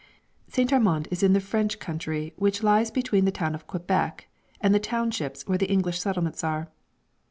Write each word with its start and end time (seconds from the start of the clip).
St. 0.47 0.73
Armand 0.73 1.07
is 1.11 1.21
in 1.21 1.33
the 1.33 1.39
French 1.39 1.77
country 1.77 2.33
which 2.35 2.63
lies 2.63 2.89
between 2.89 3.25
the 3.25 3.31
town 3.31 3.53
of 3.53 3.67
Quebec 3.67 4.27
and 4.59 4.73
the 4.73 4.79
townships 4.79 5.45
where 5.47 5.59
the 5.59 5.69
English 5.69 5.99
settlements 6.01 6.43
are. 6.43 6.71